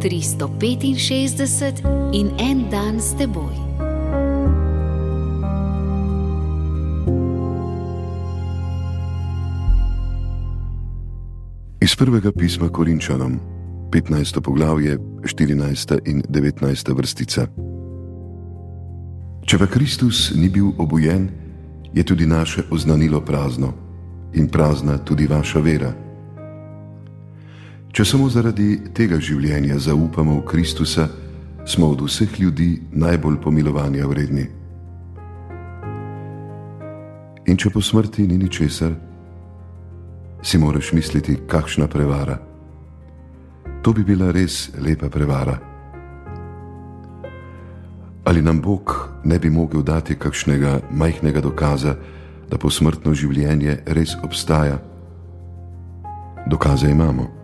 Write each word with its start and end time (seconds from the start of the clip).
365 0.00 1.82
in 2.12 2.30
en 2.38 2.70
dan 2.70 3.00
s 3.00 3.12
teboj. 3.18 3.54
Iz 11.80 11.96
prvega 11.96 12.32
pisma 12.32 12.68
Korinčanom, 12.68 13.40
15. 13.92 14.40
poglavje, 14.40 14.98
14. 15.22 15.98
in 16.04 16.22
19. 16.28 16.96
vrstica. 16.96 17.46
Če 19.44 19.58
pa 19.58 19.66
Kristus 19.66 20.32
ni 20.36 20.48
bil 20.48 20.72
obojen, 20.78 21.28
je 21.92 22.04
tudi 22.04 22.26
naše 22.26 22.62
oznanilo 22.70 23.20
prazno 23.20 23.72
in 24.32 24.48
prazna 24.48 24.98
tudi 24.98 25.26
vaša 25.26 25.60
vera. 25.60 26.09
Če 27.90 28.04
samo 28.06 28.28
zaradi 28.30 28.76
tega 28.94 29.16
življenja 29.18 29.74
zaupamo 29.82 30.36
v 30.38 30.44
Kristusa, 30.46 31.08
smo 31.66 31.88
od 31.90 32.04
vseh 32.06 32.36
ljudi 32.38 32.68
najbolj 32.94 33.40
pomilovanja 33.42 34.06
vredni. 34.06 34.44
In 37.50 37.58
če 37.58 37.72
po 37.74 37.82
smrti 37.82 38.28
ni 38.30 38.36
ničesar, 38.38 38.94
si 40.42 40.58
moraš 40.62 40.92
misliti, 40.94 41.34
kakšna 41.50 41.88
prevara. 41.90 42.38
To 43.82 43.92
bi 43.92 44.06
bila 44.06 44.30
res 44.30 44.70
lepa 44.78 45.10
prevara. 45.10 45.58
Ali 48.22 48.42
nam 48.42 48.62
Bog 48.62 48.94
ne 49.24 49.40
bi 49.42 49.50
mogel 49.50 49.82
dati 49.82 50.14
kakšnega 50.14 50.78
majhnega 50.94 51.42
dokaza, 51.42 51.96
da 52.46 52.58
posmrtno 52.58 53.16
življenje 53.18 53.80
res 53.98 54.14
obstaja? 54.22 54.78
Dokaze 56.46 56.86
imamo 56.90 57.39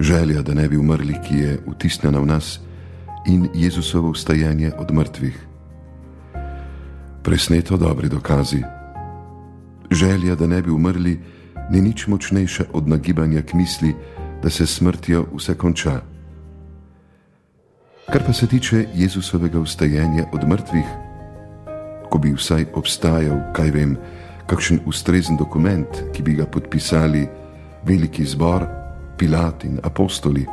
želja, 0.00 0.42
da 0.42 0.54
ne 0.54 0.68
bi 0.68 0.76
umrli, 0.76 1.16
ki 1.28 1.36
je 1.36 1.58
vtisnjena 1.66 2.18
v 2.18 2.26
nas, 2.26 2.60
in 3.26 3.48
Jezusovo 3.54 4.10
vstajanje 4.10 4.72
od 4.78 4.92
mrtvih. 4.92 5.46
Presneto 7.22 7.76
dobri 7.76 8.08
dokazi. 8.08 8.62
Želja, 9.90 10.34
da 10.34 10.46
ne 10.46 10.62
bi 10.62 10.70
umrli, 10.70 11.20
ni 11.70 11.80
nič 11.80 12.06
močnejša 12.06 12.64
od 12.72 12.88
nagibanja 12.88 13.42
k 13.42 13.54
misli, 13.54 13.94
da 14.42 14.50
se 14.50 14.66
smrtjo 14.66 15.26
vse 15.36 15.54
konča. 15.54 16.00
Kar 18.12 18.22
pa 18.26 18.32
se 18.32 18.46
tiče 18.46 18.86
Jezusovega 18.94 19.60
vstajanja 19.60 20.24
od 20.32 20.48
mrtvih, 20.48 20.86
ko 22.10 22.18
bi 22.18 22.34
vsaj 22.34 22.66
obstajal, 22.74 23.38
kaj 23.54 23.70
vem, 23.70 23.96
kakšen 24.46 24.82
ustrezen 24.86 25.36
dokument, 25.36 25.88
ki 26.12 26.22
bi 26.22 26.34
ga 26.34 26.46
podpisali 26.46 27.28
veliki 27.86 28.24
zbor, 28.24 28.81
Pilat 29.22 29.64
in 29.64 29.78
apostoli, 29.82 30.46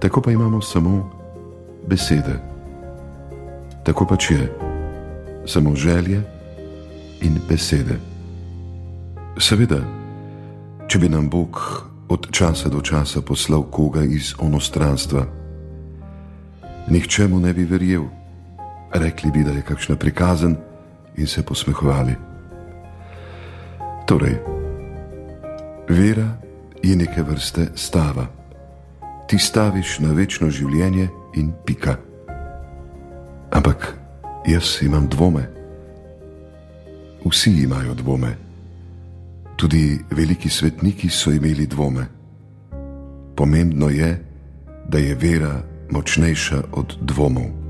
tako 0.00 0.20
pa 0.20 0.32
imamo 0.32 0.60
samo 0.60 1.10
besede. 1.86 2.36
Tako 3.82 4.04
pač 4.04 4.30
je, 4.30 4.52
samo 5.46 5.74
želje 5.74 6.20
in 7.20 7.38
besede. 7.48 7.96
Seveda, 9.40 9.78
če 10.88 10.98
bi 10.98 11.08
nam 11.08 11.30
Bog 11.32 11.56
od 12.08 12.26
časa 12.30 12.68
do 12.68 12.82
časa 12.84 13.22
poslal 13.24 13.64
koga 13.72 14.02
iz 14.04 14.34
onostranstva, 14.38 15.24
nihče 16.90 17.28
mu 17.32 17.40
ne 17.40 17.54
bi 17.56 17.64
verjel, 17.64 18.04
rekli 18.92 19.30
bi, 19.30 19.44
da 19.44 19.56
je 19.56 19.62
kakšna 19.64 19.96
prikazen 19.96 20.56
in 21.16 21.26
se 21.26 21.42
posmehovali. 21.42 22.12
Torej, 24.04 24.36
vera 25.88 26.28
je 26.82 26.96
neke 26.96 27.22
vrste 27.22 27.68
stava. 27.74 28.26
Ti 29.28 29.38
staviš 29.38 29.98
na 29.98 30.12
večno 30.12 30.50
življenje 30.50 31.08
in 31.36 31.52
pika. 31.66 31.96
Ampak 33.50 33.94
jaz 34.46 34.78
imam 34.82 35.08
dvome. 35.08 35.48
Vsi 37.24 37.50
imajo 37.62 37.94
dvome. 37.94 38.36
Tudi 39.56 39.98
veliki 40.10 40.48
svetniki 40.48 41.08
so 41.10 41.30
imeli 41.30 41.66
dvome. 41.66 42.06
Pomembno 43.36 43.88
je, 43.88 44.24
da 44.88 44.98
je 44.98 45.14
vera 45.14 45.62
močnejša 45.90 46.62
od 46.72 46.96
dvomov. 47.00 47.67